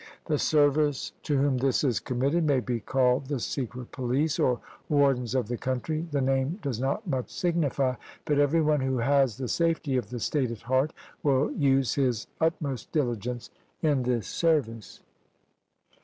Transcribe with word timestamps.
The 0.25 0.39
service 0.39 1.11
to 1.21 1.37
whom 1.37 1.59
this 1.59 1.83
is 1.83 1.99
committed 1.99 2.43
may 2.43 2.59
be 2.59 2.79
called 2.79 3.27
the 3.27 3.39
secret 3.39 3.91
police 3.91 4.39
or 4.39 4.59
wardens 4.89 5.35
of 5.35 5.47
the 5.47 5.57
country; 5.57 6.07
the 6.11 6.21
name 6.21 6.57
does 6.63 6.79
not 6.79 7.05
much 7.05 7.29
signify, 7.29 7.97
but 8.25 8.39
every 8.39 8.63
one 8.63 8.81
who 8.81 8.97
has 8.97 9.37
the 9.37 9.47
safety 9.47 9.97
of 9.97 10.09
the 10.09 10.19
state 10.19 10.49
at 10.49 10.61
heart 10.63 10.91
will 11.21 11.51
use 11.51 11.93
his 11.93 12.25
utmost 12.39 12.91
diligence 12.91 13.51
in 13.83 14.01
this 14.01 14.25
service. 14.25 15.01